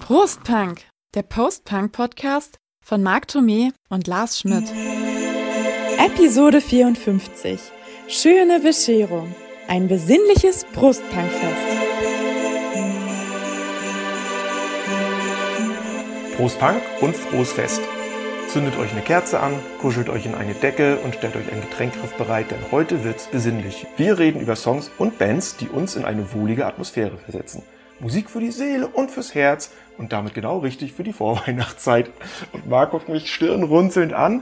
[0.00, 0.82] Prostpunk,
[1.14, 4.64] der Post-Punk-Podcast von Marc Thomé und Lars Schmidt.
[5.98, 7.60] Episode 54.
[8.08, 9.34] Schöne Bescherung.
[9.68, 11.66] Ein besinnliches Brustpunkfest.
[16.36, 17.80] Prost Punk und frohes Fest.
[18.56, 19.52] Zündet euch eine Kerze an,
[19.82, 23.86] kuschelt euch in eine Decke und stellt euch einen Getränkgriff bereit, denn heute wird's besinnlich.
[23.98, 27.62] Wir reden über Songs und Bands, die uns in eine wohlige Atmosphäre versetzen.
[28.00, 32.10] Musik für die Seele und fürs Herz und damit genau richtig für die Vorweihnachtszeit.
[32.54, 34.40] Und Marc guckt mich stirnrunzelnd an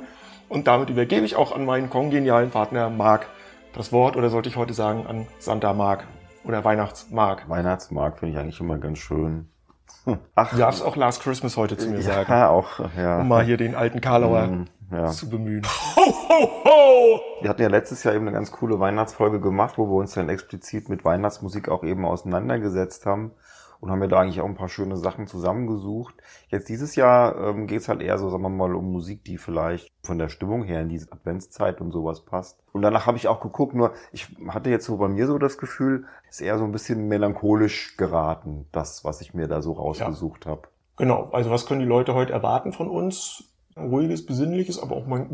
[0.48, 3.26] und damit übergebe ich auch an meinen kongenialen Partner Marc
[3.72, 6.04] das Wort oder sollte ich heute sagen an Santa Marc
[6.44, 7.48] oder Weihnachtsmarc.
[7.48, 9.48] Weihnachtsmarkt finde ich eigentlich immer ganz schön.
[10.34, 13.20] Ach, du darfst auch Last Christmas heute zu mir sagen, Ja, auch, ja.
[13.20, 15.06] um mal hier den alten Karlauer Mm, ja.
[15.10, 15.62] zu bemühen.
[17.40, 20.28] Wir hatten ja letztes Jahr eben eine ganz coole Weihnachtsfolge gemacht, wo wir uns dann
[20.28, 23.32] explizit mit Weihnachtsmusik auch eben auseinandergesetzt haben
[23.84, 26.14] und haben ja da eigentlich auch ein paar schöne Sachen zusammengesucht.
[26.48, 29.92] Jetzt dieses Jahr ähm, geht's halt eher so, sagen wir mal, um Musik, die vielleicht
[30.02, 32.58] von der Stimmung her in diese Adventszeit und sowas passt.
[32.72, 35.58] Und danach habe ich auch geguckt, nur ich hatte jetzt so bei mir so das
[35.58, 40.46] Gefühl, ist eher so ein bisschen melancholisch geraten, das, was ich mir da so rausgesucht
[40.46, 40.62] habe.
[40.96, 43.53] Genau, also was können die Leute heute erwarten von uns?
[43.76, 45.26] Ruhiges, besinnliches, aber auch mal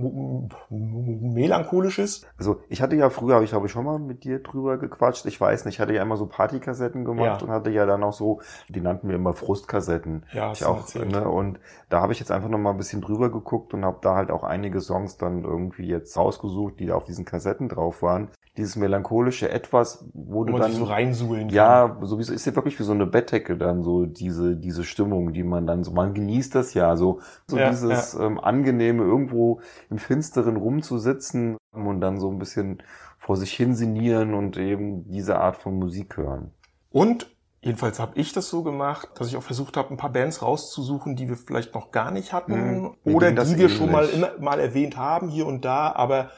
[0.71, 2.27] melancholisches.
[2.39, 5.27] Also ich hatte ja früher, habe ich glaube ich schon mal mit dir drüber gequatscht.
[5.27, 7.47] Ich weiß nicht, ich hatte ja immer so Partykassetten gemacht Ja.
[7.47, 10.25] und hatte ja dann auch so, die nannten wir immer Frustkassetten.
[10.33, 13.31] Ja, ich auch, ne, und da habe ich jetzt einfach noch mal ein bisschen drüber
[13.31, 17.05] geguckt und habe da halt auch einige Songs dann irgendwie jetzt rausgesucht, die da auf
[17.05, 18.29] diesen Kassetten drauf waren.
[18.57, 21.87] Dieses melancholische Etwas, wo Wo du man dann sich so reinsuhlen kann.
[21.87, 25.43] ja, sowieso ist ja wirklich wie so eine Bettdecke dann so diese diese Stimmung, die
[25.45, 29.99] man dann so man genießt das ja so so Ja, dieses ähm, angenehme irgendwo im
[29.99, 32.83] Finsteren rumzusitzen und dann so ein bisschen
[33.19, 36.53] vor sich hin sinnieren und eben diese Art von Musik hören.
[36.91, 37.31] Und
[37.63, 41.17] jedenfalls habe ich das so gemacht, dass ich auch versucht habe, ein paar Bands rauszusuchen,
[41.17, 44.11] die wir vielleicht noch gar nicht hatten Hm, mir oder die wir schon mal ähnlich.
[44.11, 46.31] immer mal erwähnt haben hier und da, aber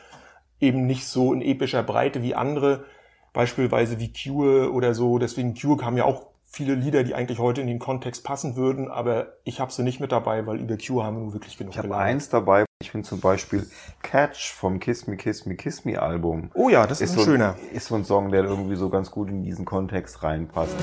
[0.63, 2.85] eben nicht so in epischer Breite wie andere,
[3.33, 5.19] beispielsweise wie Cure oder so.
[5.19, 8.91] Deswegen Cure haben ja auch viele Lieder, die eigentlich heute in den Kontext passen würden,
[8.91, 11.73] aber ich habe sie nicht mit dabei, weil über Cure haben wir nur wirklich genug
[11.73, 13.67] Ich habe eins dabei, ich finde zum Beispiel
[14.03, 16.51] Catch vom Kiss Me Kiss Me Kiss Me Album.
[16.55, 17.57] Oh ja, das ist, Ist ein so, schöner.
[17.73, 20.77] ist so ein Song, der irgendwie so ganz gut in diesen Kontext reinpasst.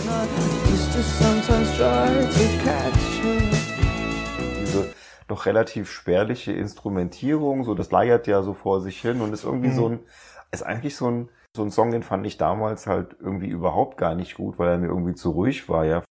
[5.30, 9.70] Doch relativ spärliche Instrumentierung, so das leiert ja so vor sich hin und ist irgendwie
[9.70, 9.74] Mhm.
[9.74, 10.00] so ein,
[10.52, 14.16] ist eigentlich so ein, so ein Song, den fand ich damals halt irgendwie überhaupt gar
[14.16, 16.04] nicht gut, weil er mir irgendwie zu ruhig war, ja.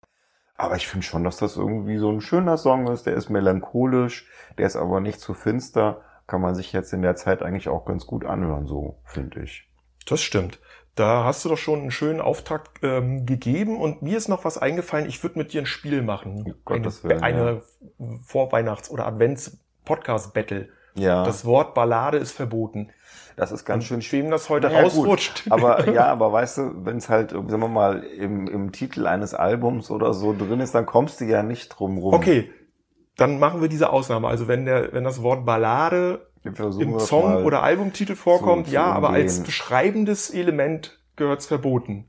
[0.56, 4.28] Aber ich finde schon, dass das irgendwie so ein schöner Song ist, der ist melancholisch,
[4.58, 7.84] der ist aber nicht zu finster, kann man sich jetzt in der Zeit eigentlich auch
[7.86, 9.70] ganz gut anhören, so finde ich.
[10.06, 10.60] Das stimmt.
[10.98, 14.58] Da hast du doch schon einen schönen Auftakt ähm, gegeben und mir ist noch was
[14.58, 15.06] eingefallen.
[15.06, 16.42] Ich würde mit dir ein Spiel machen.
[16.44, 17.62] Um Gottes eine Willen, eine
[18.26, 20.68] Vorweihnachts- oder Advents-Podcast-Battle.
[20.94, 22.90] Ja, Das Wort Ballade ist verboten.
[23.36, 24.92] das ist ganz schön Wem das heute Naja, gut.
[25.06, 25.44] rausrutscht.
[25.50, 29.34] Aber ja, aber weißt du, wenn es halt, sagen wir mal, im, im Titel eines
[29.34, 32.14] Albums oder so drin ist, dann kommst du ja nicht drum rum.
[32.14, 32.50] Okay,
[33.18, 34.28] dann machen wir diese Ausnahme.
[34.28, 38.86] Also wenn der, wenn das Wort Ballade Wir im Song oder Albumtitel vorkommt, zu ja,
[38.86, 39.46] aber als umgehen.
[39.46, 42.06] beschreibendes Element gehört's verboten.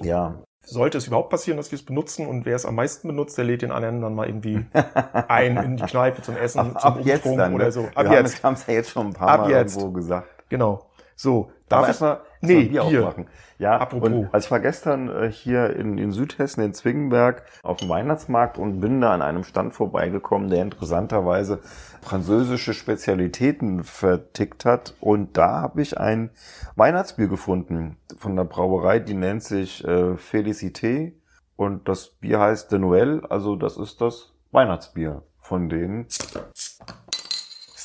[0.00, 3.36] Ja, Sollte es überhaupt passieren, dass wir es benutzen und wer es am meisten benutzt,
[3.36, 4.64] der lädt den anderen dann mal irgendwie
[5.28, 7.54] ein in die Kneipe zum Essen, ab, zum ab jetzt Umtrunk dann.
[7.54, 7.72] oder ne?
[7.72, 7.82] so.
[7.82, 9.76] Wir Ab haben jetzt, es haben es ja jetzt schon ein paar Ab Mal jetzt.
[9.76, 10.28] irgendwo gesagt.
[10.48, 10.91] genau.
[11.22, 13.00] So, darf ich erstmal Nee, Bier Bier.
[13.06, 13.28] aufmachen.
[13.58, 14.08] Ja, Apropos.
[14.08, 18.58] und also ich war gestern äh, hier in, in Südhessen, in Zwingenberg, auf dem Weihnachtsmarkt
[18.58, 21.60] und bin da an einem Stand vorbeigekommen, der interessanterweise
[22.00, 24.94] französische Spezialitäten vertickt hat.
[25.00, 26.30] Und da habe ich ein
[26.74, 31.12] Weihnachtsbier gefunden von der Brauerei, die nennt sich äh, Félicité.
[31.54, 36.06] Und das Bier heißt de Noël, also das ist das Weihnachtsbier von denen.
[36.06, 36.82] Ist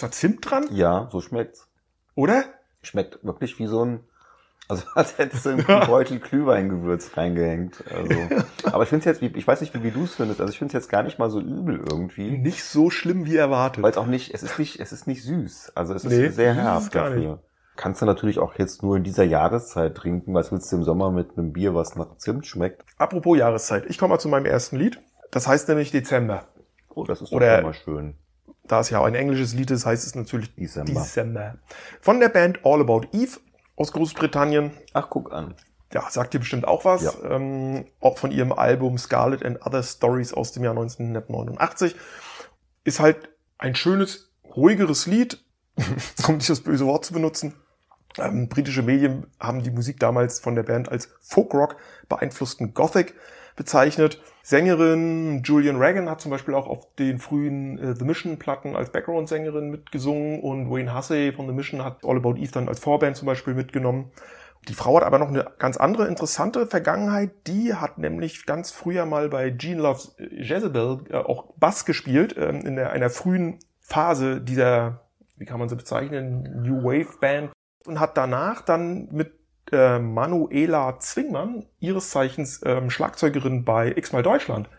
[0.01, 0.65] da Zimt dran?
[0.71, 1.67] Ja, so schmeckt's.
[2.15, 2.43] Oder?
[2.87, 3.99] Schmeckt wirklich wie so ein,
[4.69, 7.83] also als hättest du einen Beutel Glühweingewürz reingehängt.
[7.93, 8.13] Also,
[8.71, 10.51] aber ich finde es jetzt, wie, ich weiß nicht, wie, wie du es findest, also
[10.51, 12.31] ich finde es jetzt gar nicht mal so übel irgendwie.
[12.37, 13.83] Nicht so schlimm wie erwartet.
[13.83, 15.73] Weil es auch nicht, es ist nicht, es ist nicht süß.
[15.75, 17.39] Also es ist Nee, sehr süß herb ist gar dafür.
[17.75, 20.33] Kannst du natürlich auch jetzt nur in dieser Jahreszeit trinken.
[20.33, 22.83] Was willst du im Sommer mit einem Bier, was nach Zimt schmeckt?
[22.97, 23.85] Apropos Jahreszeit.
[23.87, 24.99] Ich komme mal zu meinem ersten Lied.
[25.29, 26.47] Das heißt nämlich Dezember.
[26.89, 28.15] Oh, das ist doch Oder- mal schön.
[28.67, 31.01] Da es ja auch ein englisches Lied ist, heißt es natürlich December.
[31.01, 31.55] Dezember.
[32.01, 33.39] Von der Band All About Eve
[33.75, 34.71] aus Großbritannien.
[34.93, 35.55] Ach, guck an.
[35.93, 37.03] Ja, sagt dir bestimmt auch was.
[37.03, 37.13] Ja.
[37.29, 41.95] Ähm, auch von ihrem Album Scarlet and Other Stories aus dem Jahr 1989.
[42.83, 45.43] Ist halt ein schönes, ruhigeres Lied,
[46.27, 47.53] um nicht das böse Wort zu benutzen.
[48.17, 51.77] Ähm, britische Medien haben die Musik damals von der Band als Folkrock
[52.09, 53.13] beeinflussten Gothic
[53.57, 54.21] bezeichnet.
[54.43, 59.69] Sängerin Julian Reagan hat zum Beispiel auch auf den frühen äh, The Mission-Platten als Background-Sängerin
[59.69, 63.53] mitgesungen und Wayne Hussey von The Mission hat All About dann als Vorband zum Beispiel
[63.53, 64.11] mitgenommen.
[64.69, 67.31] Die Frau hat aber noch eine ganz andere interessante Vergangenheit.
[67.47, 72.61] Die hat nämlich ganz früher mal bei Gene Loves Jezebel äh, auch Bass gespielt, ähm,
[72.61, 75.01] in der, einer frühen Phase dieser,
[75.35, 77.51] wie kann man sie bezeichnen, New Wave Band
[77.85, 79.36] und hat danach dann mit
[79.71, 84.69] äh, Manuela Zwingmann, ihres Zeichens ähm, Schlagzeugerin bei X-Mal Deutschland,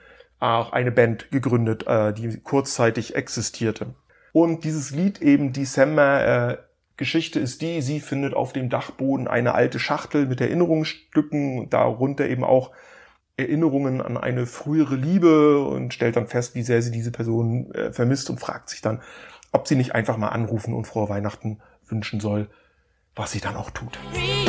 [0.41, 3.95] auch eine Band gegründet, äh, die kurzzeitig existierte.
[4.33, 6.59] Und dieses Lied eben December äh,
[6.97, 12.45] Geschichte ist die, sie findet auf dem Dachboden eine alte Schachtel mit Erinnerungsstücken, darunter eben
[12.45, 12.73] auch
[13.37, 17.93] Erinnerungen an eine frühere Liebe und stellt dann fest, wie sehr sie diese Person äh,
[17.93, 19.01] vermisst und fragt sich dann,
[19.53, 22.49] ob sie nicht einfach mal anrufen und frohe Weihnachten wünschen soll,
[23.15, 23.97] was sie dann auch tut.
[24.13, 24.48] Das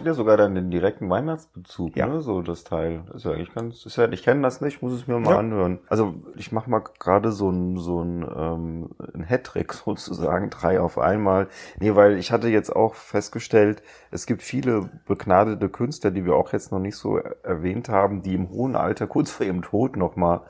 [0.00, 2.06] hat ja sogar dann den direkten Weihnachtsbezug, Ja.
[2.06, 2.20] ne?
[2.20, 3.02] So das Teil.
[3.14, 5.38] Ist ja eigentlich ganz, ist ja, ich kenne das nicht, muss es mir mal Ja.
[5.38, 5.78] anhören.
[5.88, 10.98] Also ich mache mal gerade so ein so ein, ähm, ein Hattrick sozusagen, drei auf
[10.98, 11.48] einmal.
[11.78, 16.52] Nee, weil ich hatte jetzt auch festgestellt, es gibt viele begnadete Künstler, die wir auch
[16.52, 19.96] jetzt noch nicht so er- erwähnt haben, die im hohen Alter, kurz vor ihrem Tod
[19.96, 20.40] nochmal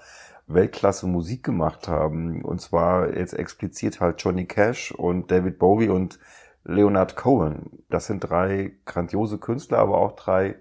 [0.46, 2.44] Weltklasse Musik gemacht haben.
[2.44, 6.19] Und zwar jetzt explizit halt Johnny Cash und David Bowie und
[6.65, 7.85] Leonard Cohen.
[7.89, 10.57] Das sind drei grandiose Künstler, aber auch drei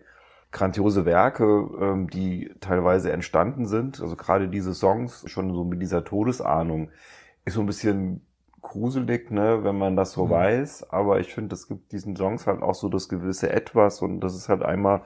[0.52, 1.44] grandiose Werke,
[1.80, 4.02] ähm, die teilweise entstanden sind.
[4.02, 6.90] Also gerade diese Songs schon so mit dieser Todesahnung
[7.46, 8.22] ist so ein bisschen
[8.62, 10.30] gruselig, ne, wenn man das so Mhm.
[10.30, 10.90] weiß.
[10.92, 14.36] Aber ich finde, es gibt diesen Songs halt auch so das gewisse Etwas und das
[14.36, 15.02] ist halt einmal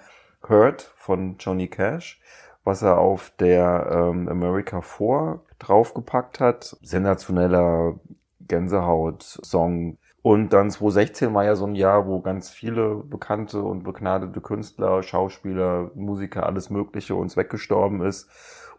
[0.47, 2.21] Hurt von Johnny Cash,
[2.63, 6.77] was er auf der ähm, America 4 draufgepackt hat.
[6.81, 7.99] Sensationeller
[8.47, 9.97] Gänsehaut-Song.
[10.23, 15.03] Und dann 2016 war ja so ein Jahr, wo ganz viele bekannte und begnadete Künstler,
[15.03, 18.29] Schauspieler, Musiker, alles Mögliche uns weggestorben ist.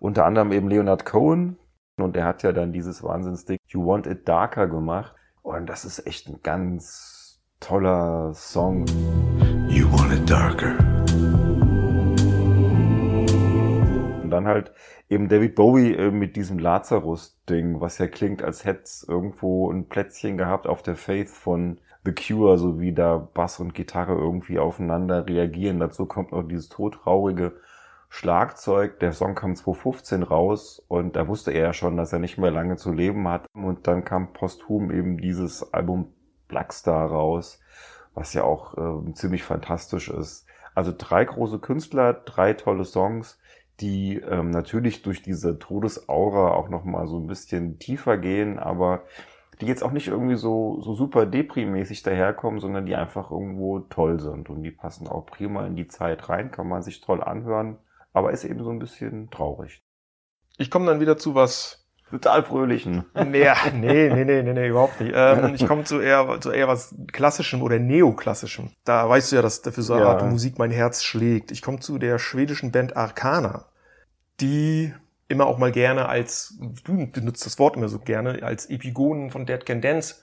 [0.01, 1.59] Unter anderem eben Leonard Cohen.
[1.99, 5.15] Und er hat ja dann dieses Wahnsinnsding You Want It Darker gemacht.
[5.43, 8.87] Und das ist echt ein ganz toller Song.
[9.69, 10.94] You want it darker.
[14.35, 14.73] Dann halt
[15.09, 19.89] eben David Bowie äh, mit diesem Lazarus-Ding, was ja klingt, als hätte es irgendwo ein
[19.89, 24.59] Plätzchen gehabt auf der Faith von The Cure, so wie da Bass und Gitarre irgendwie
[24.59, 25.81] aufeinander reagieren.
[25.81, 27.55] Dazu kommt noch dieses todtraurige
[28.11, 29.01] Schlagzeug.
[29.01, 32.51] Der Song kam 2015 raus und da wusste er ja schon, dass er nicht mehr
[32.51, 33.47] lange zu leben hat.
[33.55, 36.13] Und dann kam posthum eben dieses Album
[36.49, 37.61] Blackstar raus,
[38.15, 40.47] was ja auch äh, ziemlich fantastisch ist.
[40.75, 43.39] Also drei große Künstler, drei tolle Songs,
[43.81, 49.05] die ähm, natürlich durch diese Todesaura auch nochmal so ein bisschen tiefer gehen, aber
[49.61, 54.21] die jetzt auch nicht irgendwie so, so super deprimäßig daherkommen, sondern die einfach irgendwo toll
[54.21, 57.79] sind und die passen auch prima in die Zeit rein, kann man sich toll anhören,
[58.13, 59.85] aber ist eben so ein bisschen traurig.
[60.57, 63.05] Ich komme dann wieder zu was Total fröhlichen.
[63.15, 65.13] Nee, nee, nee, nee, nee, nee überhaupt nicht.
[65.15, 68.71] Ähm, ich komme zu eher, zu eher was Klassischem oder Neoklassischem.
[68.85, 70.11] Da weißt du ja, dass für so eine Ja.
[70.11, 71.51] Art Musik mein Herz schlägt.
[71.51, 73.67] Ich komme zu der schwedischen Band Arcana,
[74.41, 74.93] die
[75.29, 79.47] immer auch mal gerne als, du benutzt das Wort immer so gerne, als Epigonen von
[79.47, 80.17] Dead Can Dance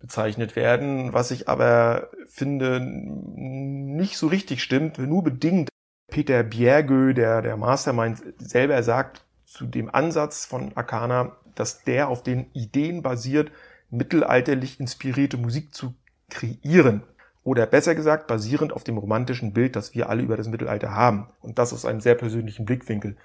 [0.00, 5.68] bezeichnet werden, was ich aber finde nicht so richtig stimmt, nur bedingt.
[6.10, 12.22] Peter Bjergö, der, der Mastermind, selber sagt zu dem Ansatz von Arcana, dass der auf
[12.22, 13.50] den Ideen basiert,
[13.90, 15.94] mittelalterlich inspirierte Musik zu
[16.28, 17.02] kreieren.
[17.44, 21.30] Oder besser gesagt, basierend auf dem romantischen Bild, das wir alle über das Mittelalter haben.
[21.40, 23.16] Und das aus einem sehr persönlichen Blickwinkel.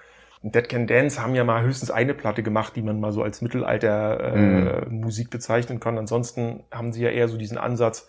[0.42, 3.22] Und Dead Can Dance haben ja mal höchstens eine Platte gemacht, die man mal so
[3.22, 5.98] als Mittelalter äh, Musik bezeichnen kann.
[5.98, 8.08] Ansonsten haben sie ja eher so diesen Ansatz,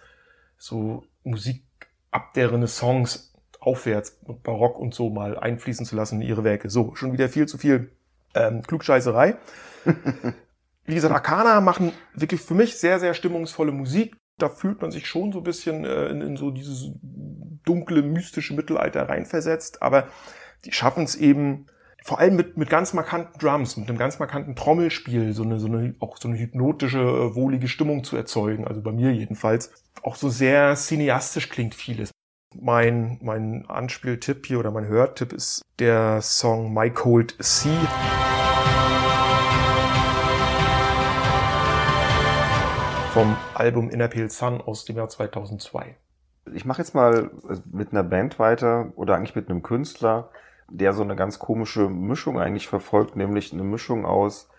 [0.57, 1.63] so Musik
[2.12, 6.69] ab der Renaissance aufwärts, Barock und so mal einfließen zu lassen in ihre Werke.
[6.69, 7.91] So, schon wieder viel zu viel
[8.36, 9.38] ähm, Klugscheißerei.
[10.86, 14.15] Wie gesagt, Arcana machen wirklich für mich sehr, sehr stimmungsvolle Musik.
[14.38, 16.92] Da fühlt man sich schon so ein bisschen äh, in, in so dieses
[17.65, 20.08] dunkle, mystische Mittelalter reinversetzt, aber
[20.65, 21.65] die schaffen es eben
[22.04, 25.65] vor allem mit, mit ganz markanten Drums, mit einem ganz markanten Trommelspiel, so eine, so
[25.65, 29.72] eine, auch so eine hypnotische, äh, wohlige Stimmung zu erzeugen, also bei mir jedenfalls.
[30.04, 32.12] Auch so sehr cineastisch klingt vieles.
[32.62, 37.77] Mein, mein Anspieltipp hier oder mein Hörtipp ist der Song My Cold Sea.
[43.12, 45.97] Vom Album Inner Pale Sun aus dem Jahr 2002.
[46.53, 47.29] Ich mache jetzt mal
[47.71, 50.29] mit einer Band weiter oder eigentlich mit einem Künstler,
[50.69, 54.50] der so eine ganz komische Mischung eigentlich verfolgt, nämlich eine Mischung aus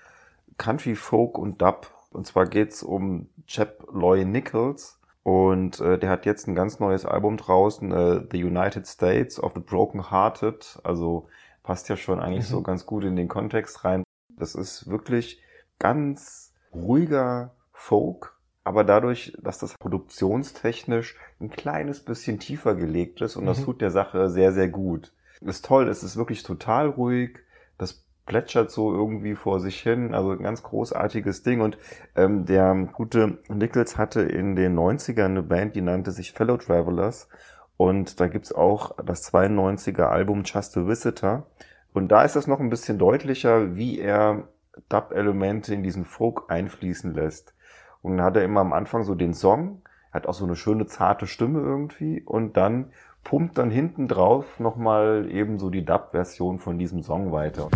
[0.59, 1.91] Country, Folk und Dub.
[2.11, 4.96] Und zwar geht's um Chap Loy Nichols.
[5.27, 9.55] Und äh, der hat jetzt ein ganz neues Album draußen, äh, The United States of
[9.57, 10.79] the Broken Hearted.
[10.85, 11.27] Also
[11.65, 12.51] passt ja schon eigentlich Mhm.
[12.55, 14.05] so ganz gut in den Kontext rein.
[14.39, 15.43] Das ist wirklich
[15.81, 23.47] ganz ruhiger Folk, aber dadurch, dass das produktionstechnisch ein kleines bisschen tiefer gelegt ist und
[23.47, 23.65] das Mhm.
[23.65, 25.13] tut der Sache sehr, sehr gut.
[25.41, 27.41] Ist toll, es ist wirklich total ruhig.
[27.79, 30.15] Das plätschert so irgendwie vor sich hin.
[30.15, 31.61] Also ein ganz großartiges Ding.
[31.61, 31.79] Und
[32.15, 37.29] ähm, der gute Nichols hatte in den 90ern eine Band, die nannte sich Fellow Travelers.
[37.77, 41.47] Und da gibt's auch das 92er Album Just a Visitor.
[41.93, 44.49] Und da ist das noch ein bisschen deutlicher, wie er
[44.89, 47.55] Dub-Elemente in diesen Folk einfließen lässt.
[48.03, 50.87] Und dann hat er immer am Anfang so den Song, hat auch so eine schöne
[50.87, 52.93] zarte Stimme irgendwie und dann
[53.27, 57.69] pumpt dann hinten drauf nochmal eben so die Dub-Version von diesem Song weiter.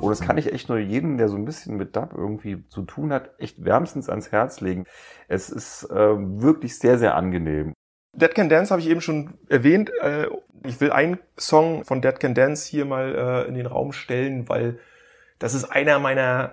[0.00, 2.82] Und das kann ich echt nur jedem, der so ein bisschen mit Dub irgendwie zu
[2.82, 4.84] tun hat, echt wärmstens ans Herz legen.
[5.26, 7.72] Es ist äh, wirklich sehr, sehr angenehm.
[8.12, 9.90] Dead Can Dance habe ich eben schon erwähnt.
[10.02, 10.26] Äh,
[10.64, 14.50] Ich will einen Song von Dead Can Dance hier mal äh, in den Raum stellen,
[14.50, 14.78] weil
[15.38, 16.52] das ist einer meiner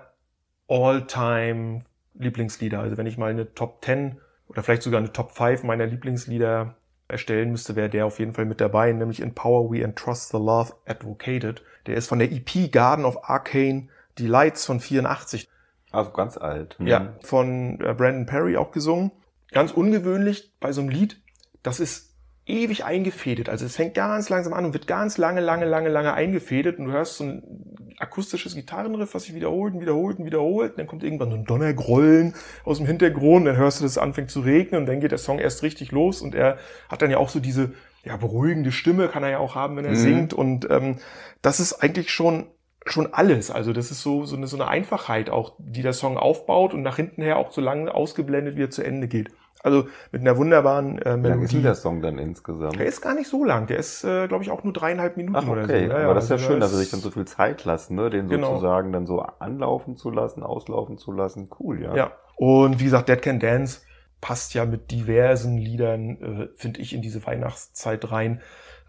[0.68, 1.82] All-Time
[2.14, 2.80] Lieblingslieder.
[2.80, 6.76] Also wenn ich mal eine Top 10 oder vielleicht sogar eine Top 5 meiner Lieblingslieder
[7.08, 10.38] erstellen müsste, wäre der auf jeden Fall mit dabei, nämlich In Power We Entrust the
[10.38, 11.62] Love Advocated.
[11.86, 15.48] Der ist von der EP Garden of Arcane Delights von 84.
[15.90, 16.78] Also ganz alt.
[16.78, 16.86] Mhm.
[16.86, 19.12] Ja, von äh, Brandon Perry auch gesungen.
[19.52, 21.20] Ganz ungewöhnlich bei so einem Lied.
[21.62, 22.13] Das ist
[22.46, 23.48] ewig eingefädelt.
[23.48, 26.86] Also es fängt ganz langsam an und wird ganz lange, lange, lange, lange eingefädelt und
[26.86, 27.42] du hörst so ein
[27.98, 30.72] akustisches Gitarrenriff, was sich wiederholt und wiederholt und wiederholt.
[30.72, 32.34] Und dann kommt irgendwann so ein Donnergrollen
[32.64, 33.46] aus dem Hintergrund.
[33.46, 35.92] Dann hörst du, dass es anfängt zu regnen und dann geht der Song erst richtig
[35.92, 36.58] los und er
[36.88, 37.72] hat dann ja auch so diese
[38.04, 39.96] ja, beruhigende Stimme, kann er ja auch haben, wenn er Mhm.
[39.96, 40.34] singt.
[40.34, 40.98] Und ähm,
[41.40, 42.46] das ist eigentlich schon
[42.86, 43.50] schon alles.
[43.50, 46.82] Also das ist so, so, eine, so eine Einfachheit auch, die der Song aufbaut und
[46.82, 49.30] nach hinten her auch so lange ausgeblendet, wie er zu Ende geht.
[49.64, 51.52] Also mit einer wunderbaren äh, Wie lang ist Melodie.
[51.54, 52.78] denn der Song dann insgesamt?
[52.78, 53.66] Der ist gar nicht so lang.
[53.66, 55.72] Der ist, äh, glaube ich, auch nur dreieinhalb Minuten Ach, oder so.
[55.72, 55.88] okay.
[55.88, 57.24] Ja, ja, Aber das ist ja also schön, da dass sie sich dann so viel
[57.24, 58.10] Zeit lassen, ne?
[58.10, 58.50] den Genau.
[58.50, 61.48] sozusagen dann so anlaufen zu lassen, auslaufen zu lassen.
[61.58, 61.96] Cool, ja.
[61.96, 62.12] Ja.
[62.36, 63.80] Und wie gesagt, Dead Can Dance
[64.20, 68.40] passt ja mit diversen Liedern, äh, finde ich, in diese Weihnachtszeit rein.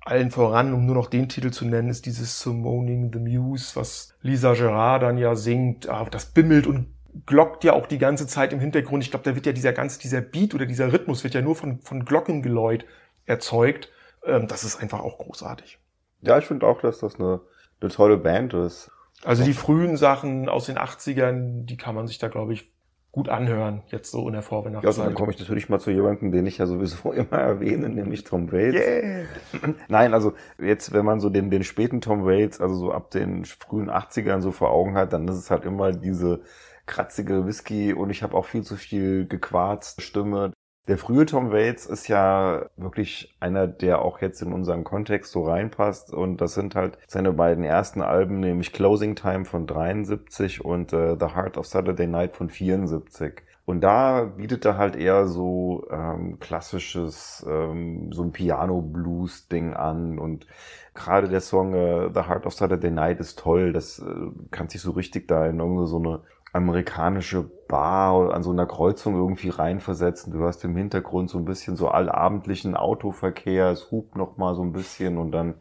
[0.08, 4.14] Allen voran, um nur noch den Titel zu nennen, ist dieses Summoning the Muse, was
[4.22, 5.90] Lisa Gerard dann ja singt.
[5.90, 6.88] Ah, das bimmelt und
[7.26, 9.04] glockt ja auch die ganze Zeit im Hintergrund.
[9.04, 11.56] Ich glaube, da wird ja dieser ganze, dieser Beat oder dieser Rhythmus wird ja nur
[11.56, 12.86] von, von Glockengeläut
[13.26, 13.90] erzeugt.
[14.26, 15.80] Ähm, das ist einfach auch großartig.
[16.22, 17.42] Ja, ich finde auch, dass das eine,
[17.82, 18.92] eine tolle Band ist.
[19.24, 22.72] Also die frühen Sachen aus den 80ern, die kann man sich da, glaube ich,
[23.12, 24.88] gut anhören, jetzt so in der Ja, Vorweihnachtszeit.
[24.88, 28.26] also dann komme ich natürlich mal zu jemandem, den ich ja sowieso immer erwähne, nämlich
[28.26, 28.76] Tom Waits.
[28.76, 29.24] Yeah.
[29.88, 33.46] Nein, also jetzt, wenn man so den, den späten Tom Waits, also so ab den
[33.46, 36.42] frühen 80ern so vor Augen hat, dann ist es halt immer diese
[36.86, 40.52] kratzige Whisky und ich habe auch viel zu viel gequarzt Stimme.
[40.88, 45.44] Der frühe Tom Waits ist ja wirklich einer, der auch jetzt in unseren Kontext so
[45.44, 50.94] reinpasst und das sind halt seine beiden ersten Alben, nämlich Closing Time von 73 und
[50.94, 53.42] äh, The Heart of Saturday Night von 74.
[53.66, 60.20] Und da bietet er halt eher so ähm, klassisches, ähm, so ein Piano-Blues-Ding an.
[60.20, 60.46] Und
[60.94, 63.74] gerade der Song äh, The Heart of Saturday Night ist toll.
[63.74, 64.06] Das äh,
[64.52, 66.22] kann sich so richtig da in irgendeine so eine
[66.56, 70.32] amerikanische Bar an so einer Kreuzung irgendwie reinversetzen.
[70.32, 74.62] Du hörst im Hintergrund so ein bisschen so allabendlichen Autoverkehr, es hupt noch mal so
[74.64, 75.56] ein bisschen und dann,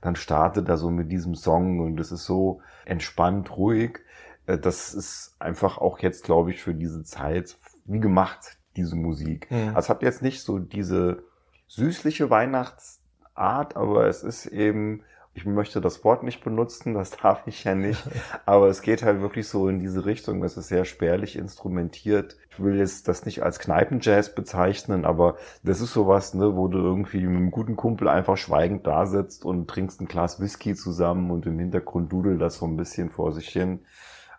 [0.00, 3.98] dann startet er so mit diesem Song und es ist so entspannt, ruhig.
[4.46, 9.50] Äh, Das ist einfach auch jetzt, glaube ich, für diese Zeit wie gemacht, diese Musik.
[9.50, 9.68] Mhm.
[9.68, 11.22] Also es hat jetzt nicht so diese
[11.66, 17.64] süßliche Weihnachtsart, aber es ist eben, ich möchte das Wort nicht benutzen, das darf ich
[17.64, 18.02] ja nicht,
[18.46, 22.36] aber es geht halt wirklich so in diese Richtung, es ist sehr spärlich instrumentiert.
[22.50, 26.78] Ich will jetzt das nicht als Kneipenjazz bezeichnen, aber das ist sowas, ne, wo du
[26.78, 31.30] irgendwie mit einem guten Kumpel einfach schweigend da sitzt und trinkst ein Glas Whisky zusammen
[31.30, 33.80] und im Hintergrund dudelt das so ein bisschen vor sich hin.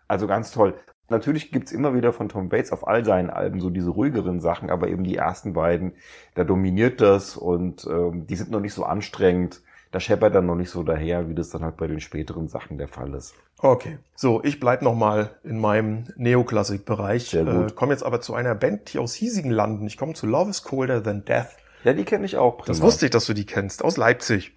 [0.08, 0.74] Also ganz toll.
[1.08, 4.70] Natürlich gibt's immer wieder von Tom Waits auf all seinen Alben so diese ruhigeren Sachen,
[4.70, 5.94] aber eben die ersten beiden,
[6.34, 9.62] da dominiert das und ähm, die sind noch nicht so anstrengend.
[9.92, 12.78] Da scheppert dann noch nicht so daher, wie das dann halt bei den späteren Sachen
[12.78, 13.34] der Fall ist.
[13.58, 17.34] Okay, so, ich bleib noch mal in meinem Neoklassik-Bereich.
[17.34, 19.86] Äh, komme jetzt aber zu einer Band, die aus hiesigen Landen.
[19.86, 21.50] Ich komme zu Love is Colder Than Death.
[21.84, 22.56] Ja, die kenne ich auch.
[22.56, 22.66] Prima.
[22.68, 24.56] Das wusste ich, dass du die kennst, aus Leipzig.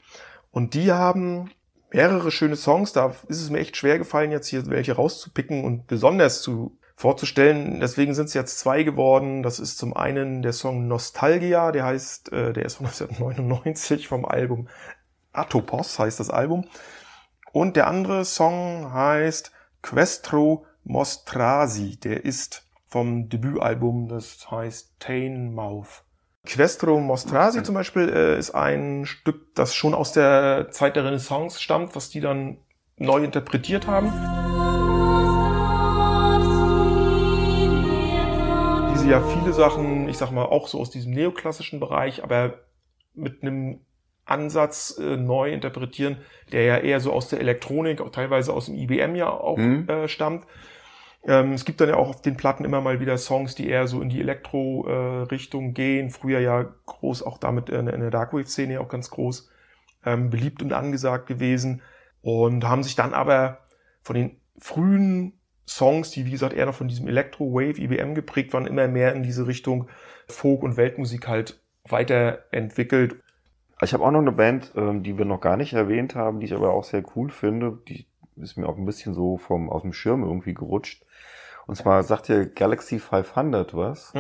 [0.52, 1.52] Und die haben
[1.92, 2.94] mehrere schöne Songs.
[2.94, 7.82] Da ist es mir echt schwer gefallen, jetzt hier welche rauszupicken und besonders zu vorzustellen.
[7.82, 9.44] Deswegen sind es jetzt zwei geworden.
[9.44, 14.24] Das ist zum einen der Song Nostalgia, der heißt, äh, der ist von 1999 vom
[14.24, 14.70] Album
[15.38, 16.68] Atopos, heißt das Album.
[17.52, 19.52] Und der andere Song heißt
[19.82, 21.98] Questro Mostrasi.
[21.98, 26.04] Der ist vom Debütalbum, das heißt Tain Mouth.
[26.46, 31.62] Questro Mostrasi zum Beispiel äh, ist ein Stück, das schon aus der Zeit der Renaissance
[31.62, 32.58] stammt, was die dann
[32.98, 34.12] neu interpretiert haben.
[38.94, 42.60] Diese ja viele Sachen, ich sag mal, auch so aus diesem neoklassischen Bereich, aber
[43.14, 43.85] mit einem
[44.26, 46.18] Ansatz äh, neu interpretieren,
[46.52, 49.88] der ja eher so aus der Elektronik, auch teilweise aus dem IBM ja auch Mhm.
[49.88, 50.46] äh, stammt.
[51.28, 53.88] Ähm, es gibt dann ja auch auf den Platten immer mal wieder Songs, die eher
[53.88, 56.10] so in die Elektro-Richtung gehen.
[56.12, 59.50] Früher ja groß, auch damit in, in der Darkwave-Szene auch ganz groß
[60.06, 61.82] ähm, beliebt und angesagt gewesen.
[62.22, 63.60] Und haben sich dann aber
[64.02, 65.34] von den frühen
[65.68, 69.24] Songs, die wie gesagt eher noch von diesem Elektro-Wave, IBM geprägt waren, immer mehr in
[69.24, 69.88] diese Richtung
[70.28, 73.16] Folk- und Weltmusik halt weiterentwickelt.
[73.82, 76.46] Ich habe auch noch eine Band, ähm, die wir noch gar nicht erwähnt haben, die
[76.46, 77.80] ich aber auch sehr cool finde.
[77.88, 81.06] Die ist mir auch ein bisschen so vom, aus dem Schirm irgendwie gerutscht.
[81.68, 84.14] Und zwar sagt ihr Galaxy 500 was.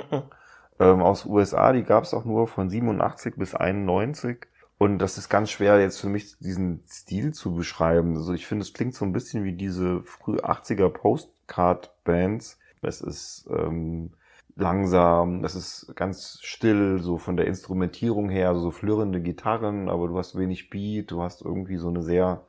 [0.77, 4.45] Ähm, aus USA, die gab es auch nur von 87 bis 91.
[4.77, 8.17] Und das ist ganz schwer jetzt für mich, diesen Stil zu beschreiben.
[8.17, 12.59] Also ich finde, es klingt so ein bisschen wie diese früh 80er Postcard-Bands.
[12.81, 14.11] Es ist ähm,
[14.55, 20.07] langsam, es ist ganz still, so von der Instrumentierung her, also so flirrende Gitarren, aber
[20.07, 22.45] du hast wenig Beat, du hast irgendwie so eine sehr,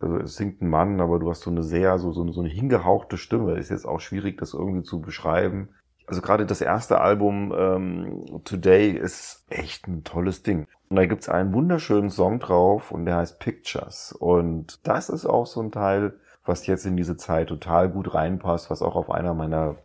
[0.00, 2.40] also es singt ein Mann, aber du hast so eine sehr, so, so, eine, so
[2.40, 3.54] eine hingehauchte Stimme.
[3.54, 5.70] Ist jetzt auch schwierig, das irgendwie zu beschreiben.
[6.06, 10.66] Also gerade das erste Album ähm, Today ist echt ein tolles Ding.
[10.88, 14.12] Und da gibt's einen wunderschönen Song drauf und der heißt Pictures.
[14.12, 18.70] Und das ist auch so ein Teil, was jetzt in diese Zeit total gut reinpasst,
[18.70, 19.76] was auch auf einer meiner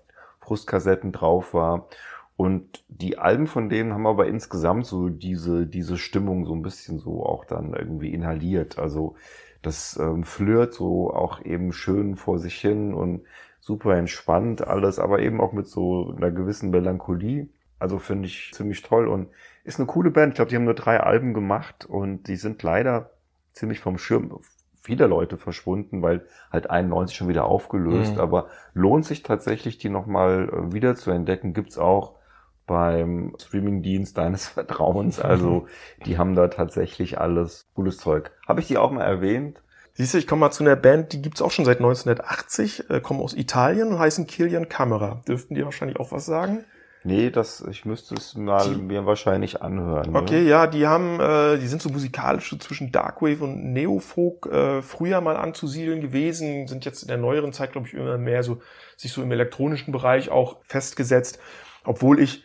[0.45, 1.87] Brustkassetten drauf war.
[2.37, 6.99] Und die Alben von denen haben aber insgesamt so diese, diese Stimmung so ein bisschen
[6.99, 8.77] so auch dann irgendwie inhaliert.
[8.77, 9.15] Also
[9.61, 13.21] das ähm, flirt so auch eben schön vor sich hin und
[13.61, 17.47] super entspannt alles, aber eben auch mit so einer gewissen Melancholie.
[17.79, 19.29] Also finde ich ziemlich toll und
[19.63, 20.33] ist eine coole Band.
[20.33, 23.11] Ich glaube, die haben nur drei Alben gemacht und die sind leider
[23.53, 24.31] ziemlich vom Schirm
[24.85, 28.15] vieler Leute verschwunden, weil halt 91 schon wieder aufgelöst.
[28.15, 28.21] Mhm.
[28.21, 31.53] Aber lohnt sich tatsächlich, die nochmal äh, wieder zu entdecken.
[31.53, 32.13] Gibt's auch
[32.67, 35.19] beim Streamingdienst deines Vertrauens.
[35.19, 35.67] Also
[36.05, 38.31] die haben da tatsächlich alles cooles Zeug.
[38.48, 39.61] Habe ich die auch mal erwähnt?
[39.93, 43.00] Siehst du, ich komme mal zu einer Band, die gibt's auch schon seit 1980, äh,
[43.00, 45.21] kommen aus Italien und heißen Kilian Camera.
[45.27, 46.65] Dürften die wahrscheinlich auch was sagen?
[47.07, 50.11] Nee, das, ich müsste es mal Die- mir wahrscheinlich anhören.
[50.11, 50.20] ne?
[50.20, 54.81] Okay, ja, die haben, äh, die sind so musikalisch so zwischen Darkwave und Neofolk äh,
[54.81, 58.59] früher mal anzusiedeln gewesen, sind jetzt in der neueren Zeit, glaube ich, immer mehr so
[58.98, 61.37] sich so im elektronischen Bereich auch festgesetzt,
[61.83, 62.44] obwohl ich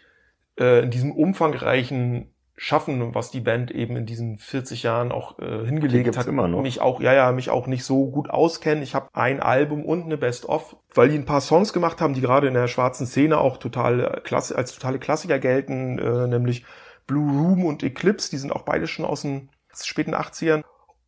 [0.59, 5.65] äh, in diesem umfangreichen Schaffen, was die Band eben in diesen 40 Jahren auch äh,
[5.65, 6.61] hingelegt hat, immer noch.
[6.61, 8.83] mich auch, ja, ja, mich auch nicht so gut auskenne.
[8.83, 12.21] Ich habe ein Album und eine Best-of, weil die ein paar Songs gemacht haben, die
[12.21, 16.67] gerade in der schwarzen Szene auch total äh, klasse, als totale Klassiker gelten, äh, nämlich
[17.07, 20.63] Blue Room und Eclipse, die sind auch beide schon aus den späten 80ern.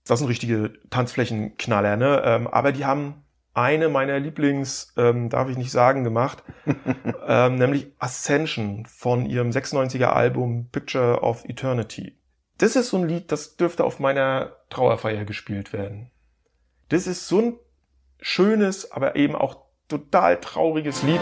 [0.06, 2.22] Das sind richtige Tanzflächenknaller, ne?
[2.24, 6.42] Ähm, aber die haben eine meiner Lieblings, ähm, darf ich nicht sagen, gemacht,
[7.26, 12.16] ähm, nämlich Ascension von ihrem 96er Album Picture of Eternity.
[12.58, 16.10] Das ist so ein Lied, das dürfte auf meiner Trauerfeier gespielt werden.
[16.88, 17.54] Das ist so ein
[18.20, 19.56] schönes, aber eben auch
[19.88, 21.20] total trauriges Lied.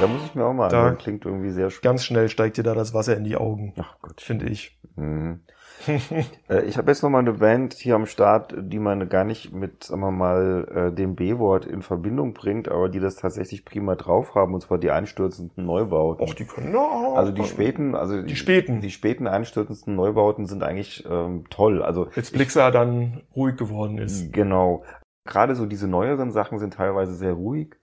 [0.00, 0.98] Da muss ich mir auch mal Da- anhören.
[0.98, 1.82] Klingt irgendwie sehr spannend.
[1.84, 4.20] Ganz schnell steigt dir da das Wasser in die Augen, Ach Gott.
[4.20, 4.78] finde ich.
[4.96, 5.40] Mhm.
[6.48, 9.52] Äh, ich habe jetzt noch mal eine Band hier am Start, die man gar nicht
[9.52, 13.94] mit, sagen wir mal, äh, dem B-Wort in Verbindung bringt, aber die das tatsächlich prima
[13.94, 16.26] drauf haben, und zwar die einstürzenden Neubauten.
[16.26, 17.14] Och, die können ja.
[17.14, 18.80] also die späten, also Die späten.
[18.80, 21.82] die späten einstürzendsten Neubauten sind eigentlich ähm, toll.
[21.82, 24.32] Also Als Blixer dann ruhig geworden ist.
[24.32, 24.84] Genau.
[25.24, 27.74] Gerade so diese neueren Sachen sind teilweise sehr ruhig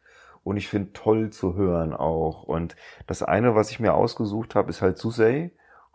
[0.44, 2.44] und ich finde toll zu hören auch.
[2.44, 2.76] Und
[3.08, 5.52] das eine, was ich mir ausgesucht habe, ist halt Susei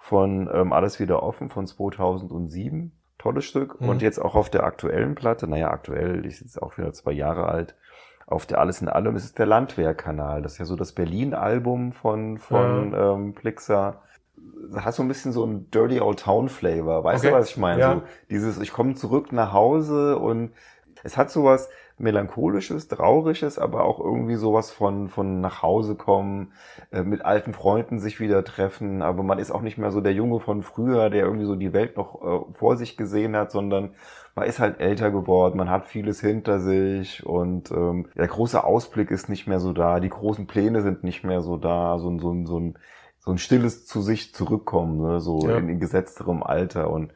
[0.08, 2.92] von ähm, Alles wieder offen von 2007.
[3.18, 3.80] Tolles Stück.
[3.80, 3.88] Mhm.
[3.88, 7.46] Und jetzt auch auf der aktuellen Platte, naja, aktuell, ist jetzt auch wieder zwei Jahre
[7.46, 7.74] alt.
[8.26, 10.42] Auf der Alles in allem ist es der Landwehrkanal.
[10.42, 14.02] Das ist ja so das Berlin-Album von, von ähm, Plixer.
[14.72, 17.02] Das hat so ein bisschen so ein Dirty Old Town Flavor.
[17.02, 17.32] Weißt Okay.
[17.32, 17.80] du, was ich meine?
[17.80, 17.94] Ja.
[17.94, 20.52] So dieses, ich komme zurück nach Hause und
[21.06, 26.52] es hat sowas melancholisches, trauriges, aber auch irgendwie sowas von von nach Hause kommen,
[26.92, 30.12] äh, mit alten Freunden sich wieder treffen, aber man ist auch nicht mehr so der
[30.12, 33.94] Junge von früher, der irgendwie so die Welt noch äh, vor sich gesehen hat, sondern
[34.34, 39.10] man ist halt älter geworden, man hat vieles hinter sich und ähm, der große Ausblick
[39.10, 42.18] ist nicht mehr so da, die großen Pläne sind nicht mehr so da, so ein
[42.18, 42.78] so ein so ein
[43.18, 45.20] so ein stilles zu sich zurückkommen, ne?
[45.20, 45.56] so Ja.
[45.58, 47.12] in, in gesetzterem Alter und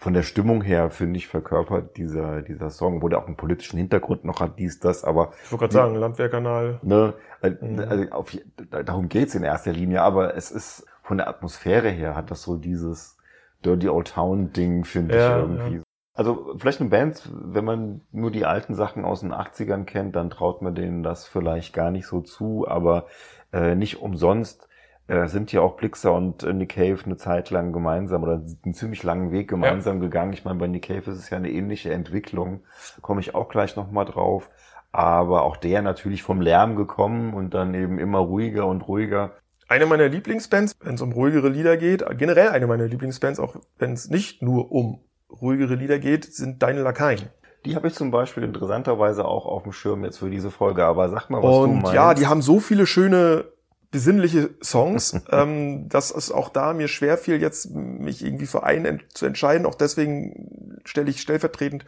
[0.00, 3.78] von der Stimmung her, finde ich, verkörpert dieser, dieser Song, wo der auch einen politischen
[3.78, 6.80] Hintergrund noch hat, dies, das, aber Ich wollte gerade sagen, Landwehrkanal.
[6.82, 7.80] Ne, äh, Mhm.
[7.88, 8.36] also auf,
[8.84, 12.56] darum geht's in erster Linie, aber es ist von der Atmosphäre her hat das so
[12.56, 13.18] dieses
[13.64, 15.82] Dirty Old Town Ding, finde Ja, ich irgendwie.
[16.14, 20.30] Also vielleicht eine Band, wenn man nur die alten Sachen aus den 80ern kennt, dann
[20.30, 23.06] traut man denen das vielleicht gar nicht so zu, aber
[23.52, 24.68] äh, nicht umsonst
[25.10, 28.74] äh, sind ja auch Blixer und äh, Nick Cave eine Zeit lang gemeinsam oder einen
[28.74, 30.32] ziemlich langen Weg gemeinsam gegangen.
[30.32, 32.60] Ich meine, bei Nick Cave ist es ja eine ähnliche Entwicklung,
[32.94, 34.48] da komme ich auch gleich nochmal drauf.
[34.92, 39.32] Aber auch der natürlich vom Lärm gekommen und dann eben immer ruhiger und ruhiger.
[39.68, 43.92] Eine meiner Lieblingsbands, wenn es um ruhigere Lieder geht, generell eine meiner Lieblingsbands, auch wenn
[43.92, 47.28] es nicht nur um ruhigere Lieder geht, sind Deine Lakaien.
[47.64, 50.84] Die habe ich zum Beispiel interessanterweise auch auf dem Schirm jetzt für diese Folge.
[50.84, 51.92] Aber sag mal, was du Und meinst.
[51.94, 53.44] ja, die haben so viele schöne
[53.90, 58.84] besinnliche Songs, ähm, dass es auch da mir schwer fiel, jetzt mich irgendwie für einen
[58.84, 59.66] ent zu entscheiden.
[59.66, 61.84] Auch deswegen stelle ich stellvertretend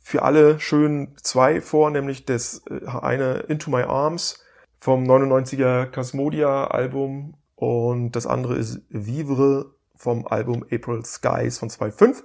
[0.00, 4.44] für alle schön zwei vor, nämlich das äh, eine Into My Arms
[4.80, 12.24] vom 99er Casmodia Album und das andere ist Vivre vom Album April Skies von 2005,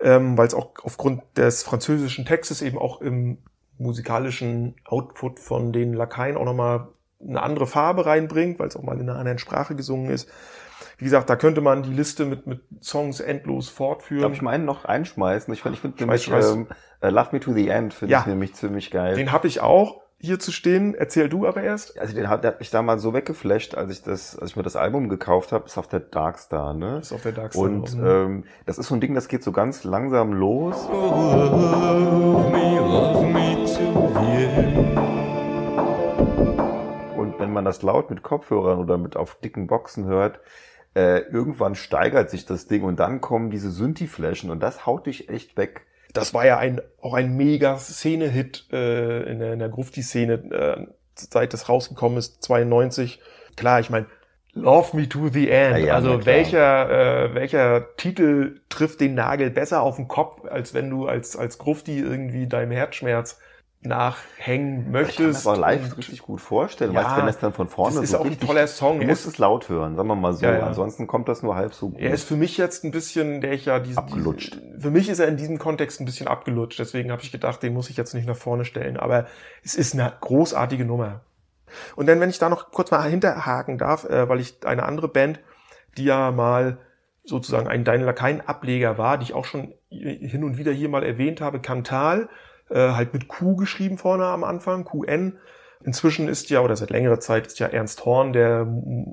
[0.00, 3.38] ähm, weil es auch aufgrund des französischen Textes eben auch im
[3.78, 6.88] musikalischen Output von den Lakaien auch nochmal
[7.26, 10.28] eine andere Farbe reinbringt, weil es auch mal in einer anderen Sprache gesungen ist.
[10.98, 14.22] Wie gesagt, da könnte man die Liste mit, mit Songs endlos fortführen.
[14.22, 15.52] Darf ich meinen noch einschmeißen?
[15.54, 16.52] Ich finde, ich finde Schmeiß, nämlich schmeiß.
[16.52, 16.66] ähm,
[17.00, 18.20] äh, Love Me to the End finde Ja.
[18.20, 19.14] ich nämlich ziemlich geil.
[19.16, 20.94] Den habe ich auch hier zu stehen.
[20.94, 21.98] Erzähl du aber erst.
[21.98, 24.62] also den hat, der hat mich damals so weggeflasht, als ich das, als ich mir
[24.62, 26.96] das Album gekauft habe, ist auf der Darkstar, ne?
[26.98, 28.06] Das ist auf der Dark Side Und draußen.
[28.06, 30.76] ähm, das ist so ein Ding, das geht so ganz langsam los.
[30.88, 35.31] Love me, love me to the end.
[37.52, 40.40] Wenn man das laut mit Kopfhörern oder mit auf dicken Boxen hört,
[40.94, 45.28] äh, irgendwann steigert sich das Ding und dann kommen diese Synthi-Flashen und das haut dich
[45.28, 45.82] echt weg.
[46.14, 50.86] das war ja ein, auch ein mega Szene-Hit äh, in der, in der Grufti-Szene, äh,
[51.14, 53.20] seit das rausgekommen ist, 92.
[53.54, 54.06] Klar, ich meine,
[54.54, 55.76] Love Me to the End.
[55.76, 60.72] Ja, ja, also welcher, äh, welcher Titel trifft den Nagel besser auf den Kopf, als
[60.72, 63.38] wenn du als, als Grufti irgendwie deinem Herzschmerz
[63.82, 65.44] nachhängen Ich kann möchtest.
[65.44, 68.04] mir aber live Und richtig gut vorstellen, Ja, weißt, wenn es dann von vorne das
[68.04, 69.00] ist so auch ein toller Song.
[69.00, 70.44] Du musst es laut hören, sagen wir mal so.
[70.44, 70.66] Ja, ja.
[70.66, 72.00] Ansonsten kommt das nur halb so gut.
[72.00, 74.56] er ist für mich jetzt ein bisschen, der ich ja diese, Abgelutscht.
[74.78, 76.78] Für mich ist er in diesem Kontext ein bisschen abgelutscht.
[76.78, 78.96] Deswegen habe ich gedacht, den muss ich jetzt nicht nach vorne stellen.
[78.96, 79.26] Aber
[79.64, 81.22] es ist eine großartige Nummer.
[81.96, 85.08] Und dann, wenn ich da noch kurz mal hinterhaken darf, äh, weil ich eine andere
[85.08, 85.40] Band,
[85.96, 86.78] die ja mal
[87.24, 91.40] sozusagen ein Deine Lakaien-Ableger war, die ich auch schon hin und wieder hier mal erwähnt
[91.40, 92.28] habe, Cantal,
[92.74, 95.38] halt mit Q geschrieben vorne am Anfang, QN.
[95.84, 98.66] Inzwischen ist ja, oder seit längerer Zeit ist ja Ernst Horn, der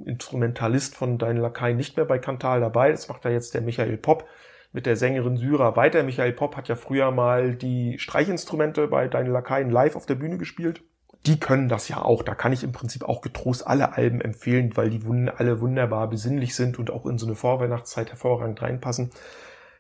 [0.05, 2.91] Instrumentalist von Deine Lakaien, nicht mehr bei Cantal dabei.
[2.91, 4.25] Das macht ja jetzt der Michael Popp
[4.71, 6.03] mit der Sängerin Syra weiter.
[6.03, 10.37] Michael Popp hat ja früher mal die Streichinstrumente bei Deine Lakaien live auf der Bühne
[10.37, 10.83] gespielt.
[11.25, 12.23] Die können das ja auch.
[12.23, 15.01] Da kann ich im Prinzip auch getrost alle Alben empfehlen, weil die
[15.35, 19.09] alle wunderbar besinnlich sind und auch in so eine Vorweihnachtszeit hervorragend reinpassen.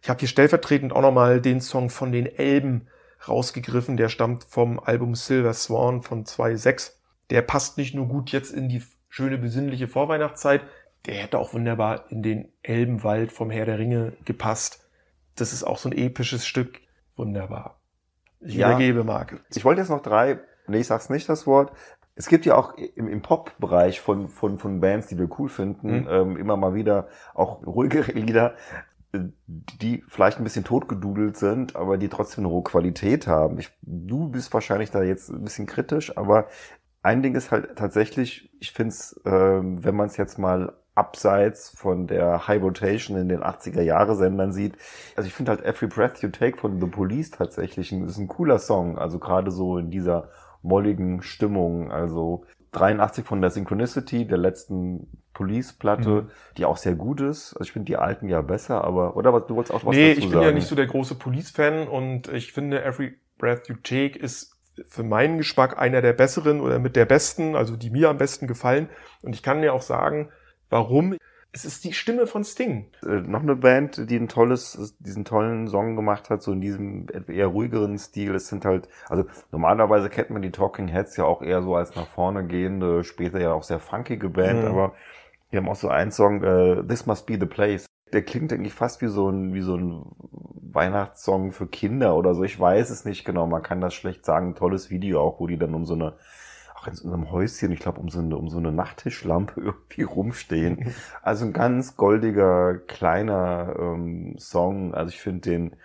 [0.01, 2.87] Ich habe hier stellvertretend auch nochmal den Song von den Elben
[3.27, 3.97] rausgegriffen.
[3.97, 6.93] Der stammt vom Album Silver Swan von 2.6.
[7.29, 10.61] Der passt nicht nur gut jetzt in die schöne besinnliche Vorweihnachtszeit,
[11.05, 14.87] der hätte auch wunderbar in den Elbenwald vom Herr der Ringe gepasst.
[15.35, 16.79] Das ist auch so ein episches Stück.
[17.15, 17.79] Wunderbar.
[18.41, 18.69] Ich Ja.
[18.69, 19.39] übergebe Marke.
[19.53, 21.71] Ich wollte jetzt noch drei, nee, ich sag's nicht das Wort.
[22.15, 26.01] Es gibt ja auch im, im Pop-Bereich von, von, von Bands, die wir cool finden,
[26.01, 26.07] Mhm.
[26.09, 28.55] ähm, immer mal wieder auch ruhigere Lieder,
[29.13, 33.57] die vielleicht ein bisschen totgedudelt sind, aber die trotzdem eine hohe Qualität haben.
[33.57, 36.47] Ich, du bist wahrscheinlich da jetzt ein bisschen kritisch, aber
[37.01, 41.69] ein Ding ist halt tatsächlich, ich finde es, ähm, wenn man es jetzt mal abseits
[41.69, 44.75] von der High Rotation in den 80er Jahre Sendern sieht.
[45.15, 48.27] Also ich finde halt Every Breath You Take von The Police tatsächlich ein, ist ein
[48.27, 48.97] cooler Song.
[48.97, 50.29] Also gerade so in dieser
[50.61, 51.89] molligen Stimmung.
[51.89, 52.43] Also
[52.73, 55.07] 83 von der Synchronicity, der letzten
[55.39, 56.31] Police-Platte, Mhm.
[56.57, 57.53] die auch sehr gut ist.
[57.53, 60.01] Also ich finde die alten ja besser, aber, oder was, du wolltest auch was nee,
[60.01, 60.45] dazu ich bin sagen?
[60.47, 64.55] ja nicht so der große Police-Fan und ich finde Every Breath You Take ist
[64.87, 68.47] für meinen Geschmack einer der besseren oder mit der besten, also die mir am besten
[68.47, 68.89] gefallen.
[69.21, 70.29] Und ich kann dir auch sagen,
[70.69, 71.17] warum.
[71.51, 72.91] Es ist die Stimme von Sting.
[73.03, 77.07] äh, noch eine Band, die ein tolles, diesen tollen Song gemacht hat, so in diesem
[77.27, 78.35] eher ruhigeren Stil.
[78.35, 81.95] Es sind halt, also normalerweise kennt man die Talking Heads ja auch eher so als
[81.95, 84.65] nach vorne gehende, später ja auch sehr funkige Band, Mhm.
[84.65, 84.93] aber
[85.49, 87.85] wir haben auch so einen Song, äh, This Must Be the Place.
[88.13, 90.05] Der klingt eigentlich fast wie so ein, wie so ein
[90.71, 92.43] Weihnachtssong für Kinder oder so.
[92.43, 93.47] Ich weiß es nicht genau.
[93.47, 94.55] Man kann das schlecht sagen.
[94.55, 96.15] Tolles Video auch, wo die dann um so eine
[96.79, 100.03] auch in so einem Häuschen, ich glaube, um so eine, um so eine Nachttischlampe irgendwie
[100.03, 100.93] rumstehen.
[101.21, 104.93] Also ein ganz goldiger, kleiner ähm, Song.
[104.93, 105.75] Also ich finde den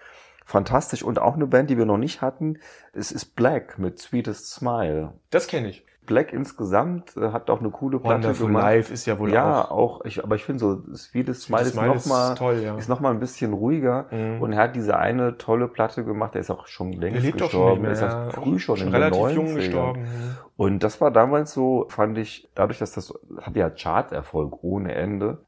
[0.45, 1.03] fantastisch.
[1.03, 2.59] Und auch eine Band, die wir noch nicht hatten,
[2.93, 5.13] es ist Black mit Sweetest Smile.
[5.31, 5.85] Das kenne ich.
[6.07, 8.63] Black insgesamt äh, hat auch eine coole Platte Wonderful gemacht.
[8.65, 9.71] Life ist ja wohl ja, auch.
[9.71, 10.05] auch.
[10.05, 12.77] ich, aber ich finde so, Sweetest Smile ist Smile noch mal, ist toll, ja.
[12.77, 14.07] ist noch mal ein bisschen ruhiger.
[14.11, 14.43] Mhm.
[14.43, 17.41] Und er hat diese eine tolle Platte gemacht, der ist auch schon längst Er lebt
[17.41, 17.67] doch gestorben.
[17.67, 17.93] schon nicht mehr.
[17.93, 18.31] ist das ja.
[18.43, 19.31] früh schon, in den relativ 90ern.
[19.33, 20.01] jung gestorben.
[20.03, 20.37] Mhm.
[20.57, 25.39] Und das war damals so, fand ich, dadurch, dass das hat ja Charterfolg ohne Ende.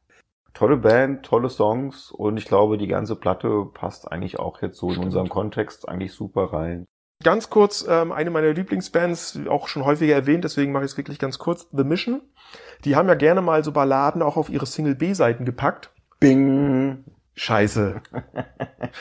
[0.57, 4.91] Tolle Band, tolle Songs und ich glaube, die ganze Platte passt eigentlich auch jetzt so
[4.91, 6.87] in unseren Kontext eigentlich super rein.
[7.23, 11.19] Ganz kurz, ähm, eine meiner Lieblingsbands, auch schon häufiger erwähnt, deswegen mache ich es wirklich
[11.19, 12.23] ganz kurz, The Mission.
[12.87, 15.91] Die haben ja gerne mal so Balladen auch auf ihre Single-B-Seiten gepackt.
[16.21, 17.05] Bing!
[17.35, 18.01] Scheiße.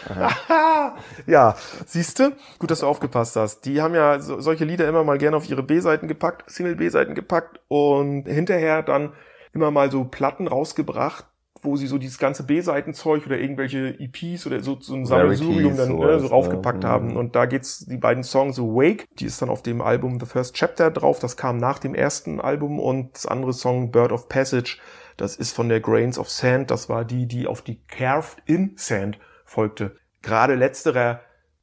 [1.26, 3.62] ja, siehste, gut, dass du aufgepasst hast.
[3.62, 7.62] Die haben ja so, solche Lieder immer mal gerne auf ihre B-Seiten gepackt, Single-B-Seiten gepackt
[7.70, 9.14] und hinterher dann
[9.54, 11.26] immer mal so Platten rausgebracht,
[11.66, 15.90] wo sie so dieses ganze B-Seitenzeug oder irgendwelche EPs oder so, so ein Sammelsurium dann
[15.90, 16.90] ne, sowas, so raufgepackt ne?
[16.90, 17.18] haben.
[17.18, 20.26] Und da geht's die beiden Songs so Wake, die ist dann auf dem Album The
[20.26, 24.30] First Chapter drauf, das kam nach dem ersten Album und das andere Song Bird of
[24.30, 24.78] Passage,
[25.18, 28.74] das ist von der Grains of Sand, das war die, die auf die Carved in
[28.76, 29.96] Sand folgte.
[30.22, 31.22] Gerade letzterer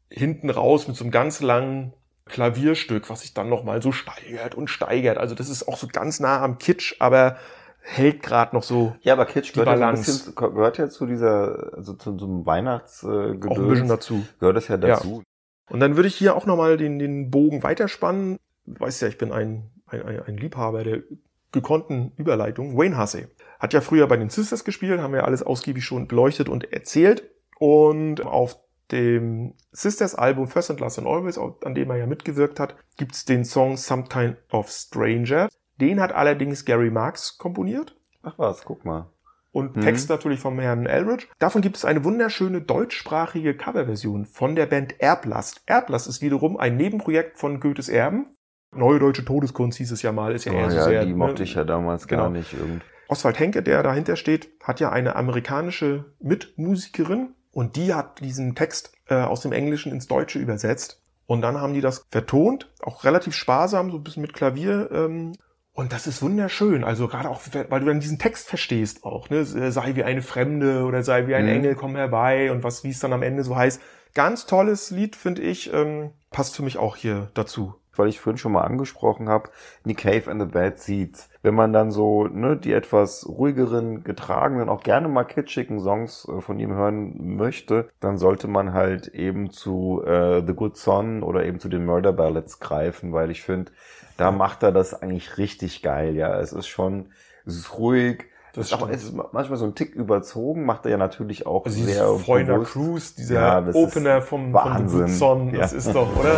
[0.08, 1.94] hinten raus mit so einem ganz langen
[2.26, 5.18] Klavierstück, was sich dann nochmal so steigert und steigert.
[5.18, 7.36] Also das ist auch so ganz nah am Kitsch, aber
[7.82, 11.74] hält gerade noch so Ja, aber Kitsch gehört ja, ein bisschen, gehört ja zu dieser,
[11.76, 13.46] also zu so einem Weihnachtsgedöns.
[13.46, 14.22] auch ein bisschen dazu.
[14.38, 15.22] Gehört das ja dazu.
[15.70, 18.38] Und dann würde ich hier auch nochmal den, den Bogen weiterspannen.
[18.66, 21.02] Du weißt ja, ich bin ein, ein, ein ein Liebhaber der
[21.50, 22.76] gekonnten Überleitung.
[22.76, 23.26] Wayne Hussey
[23.58, 27.30] hat ja früher bei den Sisters gespielt, haben wir alles ausgiebig schon beleuchtet und erzählt.
[27.58, 28.58] Und auf
[28.90, 33.44] dem Sisters-Album First and Last and Always, an dem er ja mitgewirkt hat, gibt's den
[33.44, 35.48] Song Some Kind of Stranger.
[35.82, 37.96] Den hat allerdings Gary Marks komponiert.
[38.22, 39.10] Ach was, guck mal.
[39.50, 39.82] Und Mhm.
[39.82, 41.26] Text natürlich vom Herrn Eldridge.
[41.38, 45.60] Davon gibt es eine wunderschöne deutschsprachige Coverversion von der Band Erblast.
[45.66, 48.34] Erblast ist wiederum ein Nebenprojekt von Goethes Erben.
[48.74, 51.04] Neue deutsche Todeskunst hieß es ja mal, ist ja Oh, eher so ja, sehr.
[51.04, 51.16] die ne?
[51.16, 52.38] mochte ich ja damals gar Genau.
[52.38, 52.80] nicht irgendwie.
[53.08, 58.92] Oswald Henke, der dahinter steht, hat ja eine amerikanische Mitmusikerin und die hat diesen Text
[59.08, 61.02] äh, aus dem Englischen ins Deutsche übersetzt.
[61.26, 64.90] Und dann haben die das vertont, auch relativ sparsam, so ein bisschen mit Klavier.
[64.92, 65.32] Ähm,
[65.74, 66.84] und das ist wunderschön.
[66.84, 69.44] Also gerade auch, weil du dann diesen Text verstehst auch, ne?
[69.44, 71.50] Sei wie eine Fremde oder sei wie ein Mhm.
[71.52, 73.80] Engel, komm herbei und was, wie es dann am Ende so heißt.
[74.14, 75.72] Ganz tolles Lied, finde ich.
[75.72, 77.74] Ähm, passt für mich auch hier dazu.
[77.94, 79.50] weil ich vorhin schon mal angesprochen habe,
[79.84, 81.28] Nick Cave and the Bad Seeds.
[81.42, 86.40] Wenn man dann so ne, die etwas ruhigeren, getragenen, auch gerne mal kitschigen Songs äh,
[86.40, 91.44] von ihm hören möchte, dann sollte man halt eben zu äh, The Good Son oder
[91.44, 93.72] eben zu den Murder Ballads greifen, weil ich finde,
[94.16, 96.14] da macht er das eigentlich richtig geil.
[96.14, 97.10] Ja, es ist schon,
[97.46, 98.24] es ist ruhig.
[98.54, 98.94] Das es ist, stimmt.
[98.94, 102.52] es ist manchmal so ein Tick überzogen, macht er ja natürlich auch Also sehr Freunde
[102.54, 102.72] bewusst.
[102.72, 105.08] Cruise, dieser Ja, Opener vom, vom Wahnsinn.
[105.08, 105.78] Son, das Ja.
[105.78, 106.36] ist doch, oder?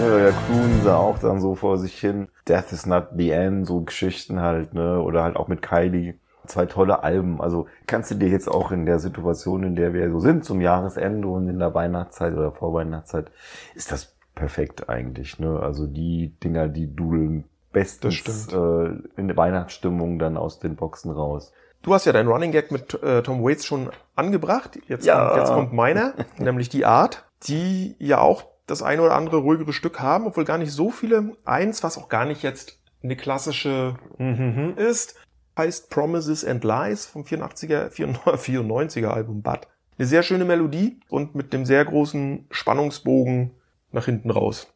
[0.00, 2.28] Ja, der croon sie auch dann so vor sich hin.
[2.48, 5.00] Death is not the end, so Geschichten halt, ne?
[5.00, 6.14] Oder halt auch mit Kylie.
[6.46, 7.40] Zwei tolle Alben.
[7.40, 10.60] Also kannst du dir jetzt auch in der Situation, in der wir so sind, zum
[10.60, 13.30] Jahresende und in der Weihnachtszeit oder Vorweihnachtszeit,
[13.74, 15.60] ist das perfekt eigentlich, ne?
[15.60, 21.52] Also die Dinger, die dudeln bestens äh, in der Weihnachtsstimmung dann aus den Boxen raus.
[21.82, 24.78] Du hast ja deinen Running Gag mit äh, Tom Waits schon angebracht.
[24.88, 25.26] Jetzt, Ja.
[25.28, 29.72] kommt, jetzt kommt meiner, nämlich die Art, die ja auch das eine oder andere ruhigere
[29.74, 31.32] Stück haben, obwohl gar nicht so viele.
[31.44, 35.16] Eins, was auch gar nicht jetzt eine klassische mhm ist,
[35.56, 39.60] heißt Promises and Lies vom 84er, 94er Album Bud.
[39.96, 43.52] Eine sehr schöne Melodie und mit dem sehr großen Spannungsbogen
[43.92, 44.72] nach hinten raus.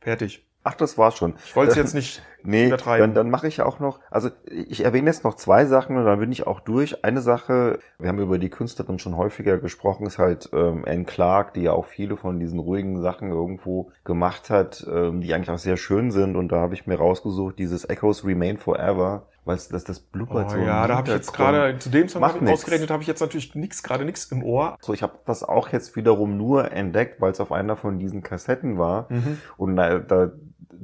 [0.00, 0.46] Fertig.
[0.62, 1.34] Ach, das war's schon.
[1.44, 5.08] Ich wollte es jetzt nicht Nee, dann, dann mache ich auch noch, also ich erwähne
[5.08, 7.04] jetzt noch zwei Sachen und dann bin ich auch durch.
[7.04, 11.54] Eine Sache, wir haben über die Künstlerin schon häufiger gesprochen, ist halt ähm, Anne Clark,
[11.54, 15.58] die ja auch viele von diesen ruhigen Sachen irgendwo gemacht hat, ähm, die eigentlich auch
[15.58, 16.36] sehr schön sind.
[16.36, 20.46] Und da habe ich mir rausgesucht, dieses Echoes Remain Forever, weil es das, das blubbert
[20.48, 20.58] Oh so.
[20.58, 22.14] ja, da habe ich jetzt gerade, zu dem nix.
[22.16, 24.76] ausgerechnet, habe ich jetzt natürlich nix, gerade nichts im Ohr.
[24.80, 28.22] So, ich habe das auch jetzt wiederum nur entdeckt, weil es auf einer von diesen
[28.22, 29.06] Kassetten war.
[29.10, 29.38] Mhm.
[29.56, 30.30] Und da, da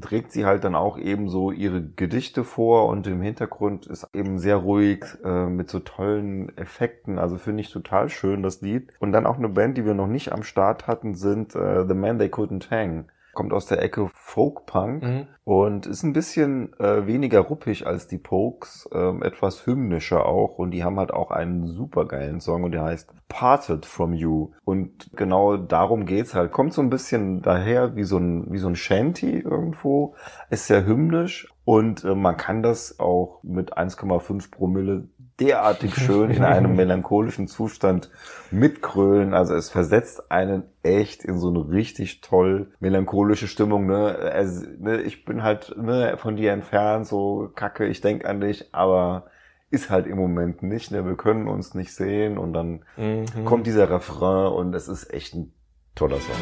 [0.00, 4.38] trägt sie halt dann auch eben so ihre Gedichte vor und im Hintergrund ist eben
[4.38, 7.18] sehr ruhig äh, mit so tollen Effekten.
[7.18, 8.92] Also finde ich total schön das Lied.
[9.00, 11.94] Und dann auch eine Band, die wir noch nicht am Start hatten, sind äh, The
[11.94, 13.06] Man They Couldn't Hang.
[13.34, 15.26] Kommt aus der Ecke Folk-Punk Mhm.
[15.44, 20.70] und ist ein bisschen äh, weniger ruppig als die Pokes, ähm, etwas hymnischer auch und
[20.70, 25.10] die haben halt auch einen super geilen Song und der heißt Parted From You und
[25.16, 26.52] genau darum geht's halt.
[26.52, 30.14] Kommt so ein bisschen daher wie so ein, wie so ein Shanty irgendwo,
[30.50, 35.08] ist sehr hymnisch und äh, man kann das auch mit 1,5 Promille
[35.40, 38.10] derartig schön in einem melancholischen Zustand
[38.50, 39.34] mitkrölen.
[39.34, 43.86] Also es versetzt einen echt in so eine richtig toll melancholische Stimmung.
[43.86, 44.16] Ne?
[44.32, 48.72] Also, ne ich bin halt ne, von dir entfernt, so kacke, ich denk an dich,
[48.72, 49.26] aber
[49.70, 50.92] ist halt im Moment nicht.
[50.92, 51.04] Ne?
[51.04, 53.44] Wir können uns nicht sehen und dann Mhm.
[53.44, 55.52] kommt dieser Refrain und es ist echt ein
[55.94, 56.36] toller Song.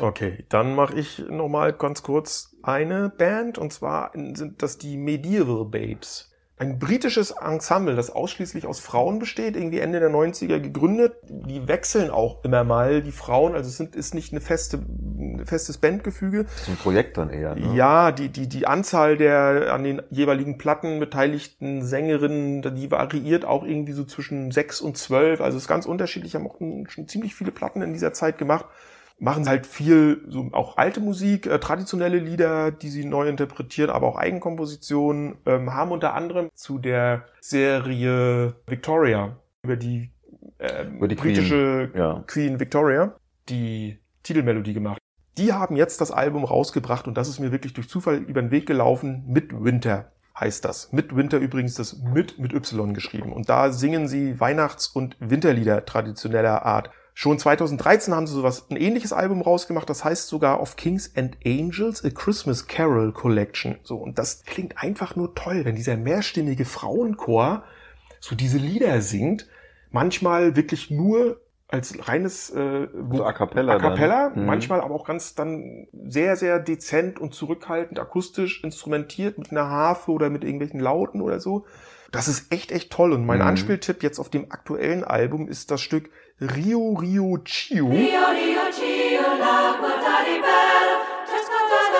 [0.00, 4.96] Okay, dann mache ich noch mal ganz kurz eine Band und zwar sind das die
[4.96, 6.29] Medieval Babes.
[6.60, 11.14] Ein britisches Ensemble, das ausschließlich aus Frauen besteht, irgendwie Ende der 90er gegründet.
[11.26, 15.46] Die wechseln auch immer mal, die Frauen, also es sind, ist nicht eine feste, ein
[15.46, 16.44] festes Bandgefüge.
[16.44, 17.54] Das ist ein Projekt dann eher.
[17.54, 17.74] Ne?
[17.74, 23.64] Ja, die, die, die Anzahl der an den jeweiligen Platten beteiligten Sängerinnen, die variiert auch
[23.64, 25.40] irgendwie so zwischen sechs und zwölf.
[25.40, 28.66] Also es ist ganz unterschiedlich, haben auch schon ziemlich viele Platten in dieser Zeit gemacht.
[29.22, 34.06] Machen halt viel, so auch alte Musik, äh, traditionelle Lieder, die sie neu interpretieren, aber
[34.08, 40.10] auch Eigenkompositionen, ähm, haben unter anderem zu der Serie Victoria über die,
[40.58, 42.24] ähm, Über die britische Ja.
[42.26, 43.14] Queen Victoria
[43.48, 44.98] die Titelmelodie gemacht.
[45.38, 48.50] Die haben jetzt das Album rausgebracht und das ist mir wirklich durch Zufall über den
[48.50, 49.24] Weg gelaufen.
[49.26, 50.92] Midwinter heißt das.
[50.92, 53.32] Midwinter übrigens das mit mit Y geschrieben.
[53.32, 56.90] Und da singen sie Weihnachts- und Winterlieder traditioneller Art.
[57.20, 61.36] Schon 2013 haben sie sowas, ein ähnliches Album rausgemacht, das heißt sogar Of Kings and
[61.44, 63.78] Angels, A Christmas Carol Collection.
[63.82, 67.62] So, und das klingt einfach nur toll, wenn dieser mehrstimmige Frauenchor
[68.20, 69.46] so diese Lieder singt.
[69.90, 73.74] Manchmal wirklich nur als reines äh, So a cappella.
[73.74, 74.30] A cappella.
[74.30, 74.46] Mhm.
[74.46, 80.10] manchmal aber auch ganz dann sehr, sehr dezent und zurückhaltend akustisch instrumentiert mit einer Harfe
[80.12, 81.66] oder mit irgendwelchen Lauten oder so.
[82.12, 83.12] Das ist echt, echt toll.
[83.12, 83.46] Und mein Mhm.
[83.46, 87.86] Anspieltipp jetzt auf dem aktuellen Album ist das Stück Rio Rio Chio.
[87.86, 88.60] Rio, Rio,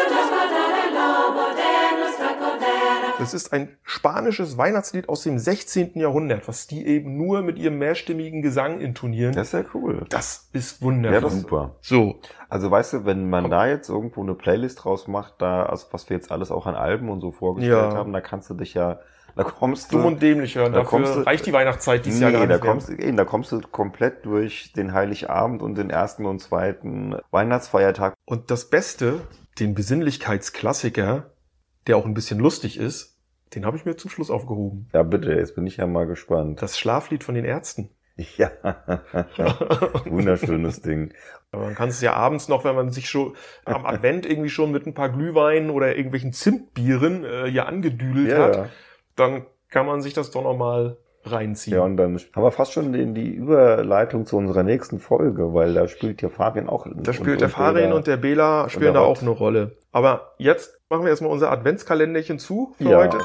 [0.09, 3.15] trascotare, lobo, denus, tracodera.
[3.19, 5.93] Das ist ein spanisches Weihnachtslied aus dem 16.
[5.95, 9.35] Jahrhundert, was die eben nur mit ihrem mehrstimmigen Gesang intonieren.
[9.35, 10.05] Das ist ja cool.
[10.09, 11.15] Das ist wundervoll.
[11.15, 11.77] Ja, das ist super.
[11.81, 15.87] So, Also weißt du, wenn man da jetzt irgendwo eine Playlist draus macht, da, also
[15.93, 17.97] was wir jetzt alles auch an Alben und so vorgestellt Ja.
[17.99, 18.99] haben, da kannst du dich ja,
[19.37, 19.97] da kommst du.
[19.97, 20.73] dumm und dämlich hören.
[20.73, 22.71] Da Dafür kommst du- reicht die Weihnachtszeit dieses nee, Jahr gar da nicht mehr.
[22.73, 27.17] kommst, du- eben, da kommst du komplett durch den Heiligabend und den ersten und zweiten
[27.31, 28.15] Weihnachtsfeiertag.
[28.27, 29.21] Und das Beste,
[29.59, 31.31] den Besinnlichkeitsklassiker,
[31.87, 33.17] der auch ein bisschen lustig ist,
[33.55, 34.89] den habe ich mir zum Schluss aufgehoben.
[34.93, 36.63] Ja, bitte, jetzt bin ich ja mal gespannt.
[36.63, 37.91] Das Schlaflied von den Ärzten.
[38.37, 38.51] Ja,
[40.05, 41.13] wunderschönes Ding.
[41.53, 44.71] Aber man kann es ja abends noch, wenn man sich schon am Advent irgendwie schon
[44.71, 48.69] mit ein paar Glühweinen oder irgendwelchen Zimtbieren äh, hier angedüdelt Ja, hat, ja.
[49.21, 51.77] Dann kann man sich das doch noch mal reinziehen.
[51.77, 55.75] Ja, und dann haben wir fast schon den, die Überleitung zu unserer nächsten Folge, weil
[55.75, 56.87] da spielt ja Fabian auch.
[56.95, 59.77] da spielt der Farin und der Bela spielen da auch eine Rolle.
[59.93, 62.99] Aber jetzt machen wir erstmal unser Adventskalenderchen zu für Ja.
[62.99, 63.19] heute.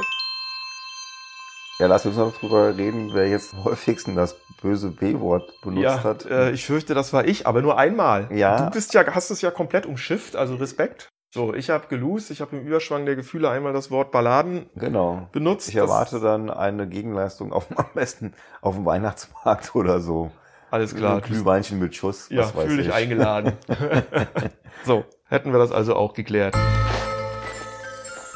[1.79, 6.03] Ja, lass uns noch drüber reden, wer jetzt am häufigsten das böse B-Wort benutzt Ja,
[6.03, 6.25] hat.
[6.25, 8.29] äh, ich fürchte, das war ich, aber nur einmal.
[8.31, 8.65] Ja.
[8.65, 11.10] Du bist ja, hast es ja komplett umschifft, also Respekt.
[11.35, 15.27] So, ich habe gelost, ich habe im Überschwang der Gefühle einmal das Wort Balladen genau.
[15.33, 15.67] benutzt.
[15.67, 20.31] Ich erwarte dann eine Gegenleistung auf, am besten auf dem Weihnachtsmarkt oder so.
[20.71, 21.17] Alles klar.
[21.17, 22.29] Ein Glühweinchen mit Schuss.
[22.29, 22.93] Ja, was weiß fühl dich ich.
[22.93, 23.51] eingeladen.
[24.85, 26.55] so, hätten wir das also auch geklärt.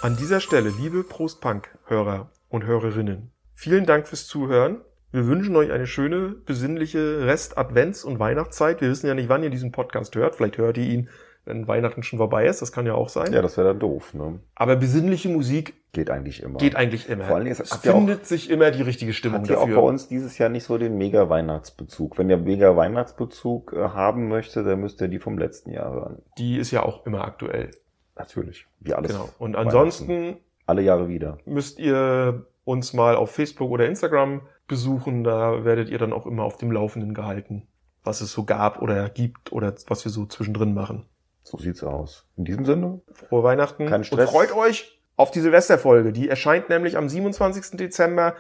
[0.02, 4.82] An dieser Stelle, liebe Prostpunk-Hörer und Hörerinnen, vielen Dank fürs Zuhören.
[5.14, 8.82] Wir wünschen euch eine schöne, besinnliche Rest-Advents- und Weihnachtszeit.
[8.82, 10.36] Wir wissen ja nicht, wann ihr diesen Podcast hört.
[10.36, 11.10] Vielleicht hört ihr ihn,
[11.46, 12.62] wenn Weihnachten schon vorbei ist.
[12.62, 13.34] Das kann ja auch sein.
[13.34, 14.40] Ja, das wäre dann doof, ne?
[14.56, 16.60] Aber besinnliche Musik Geht eigentlich immer.
[16.60, 17.26] geht eigentlich immer.
[17.26, 19.62] Vor allen Dingen, es ja auch- findet sich immer die richtige Stimmung Hat ja auch
[19.62, 19.78] dafür.
[19.78, 22.18] bei uns dieses Jahr nicht so den Mega-Weihnachtsbezug.
[22.18, 26.22] Wenn ihr Mega-Weihnachtsbezug äh, haben möchte, dann müsst ihr die vom letzten Jahr hören.
[26.38, 27.72] Die ist ja auch immer aktuell.
[28.18, 28.68] Natürlich.
[28.80, 29.12] Wie alles.
[29.12, 29.30] Genau.
[29.40, 31.38] Und ansonsten Alle Jahre wieder.
[31.46, 35.24] müsst ihr uns mal auf Facebook oder Instagram besuchen.
[35.24, 37.68] Da werdet ihr dann auch immer auf dem Laufenden gehalten,
[38.04, 41.06] was es so gab oder gibt oder was wir so zwischendrin machen.
[41.50, 42.28] So sieht's aus.
[42.38, 44.30] In diesem Sinne, Frohe Weihnachten Kein und Stress.
[44.30, 46.12] freut euch auf die Silvesterfolge.
[46.14, 47.76] Die erscheint nämlich am 27.
[47.76, 48.36] Dezember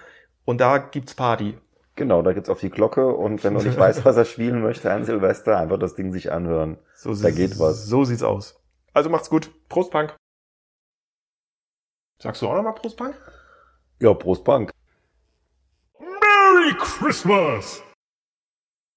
[0.46, 1.58] und da gibt's Party.
[1.96, 4.92] genau, da geht's auf die Glocke und wenn du nicht weißt, was er spielen möchte
[4.92, 6.78] an Silvester, einfach das Ding sich anhören.
[6.94, 7.88] So, Da geht was.
[7.88, 8.62] So sieht's aus.
[8.94, 9.50] Also macht's gut.
[9.70, 10.16] Prost Punk.
[12.22, 13.16] Sagst du auch nochmal Prost Punk?
[14.00, 14.72] Ja, Prost Punk.
[16.00, 17.82] Merry Christmas!